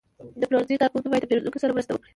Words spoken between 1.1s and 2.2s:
د پیرودونکو سره مرسته وکړي.